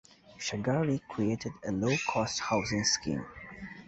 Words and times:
Shagari 0.39 0.99
created 1.09 1.51
a 1.63 1.71
low 1.71 1.95
cost 2.07 2.39
housing 2.39 2.83
scheme. 2.83 3.23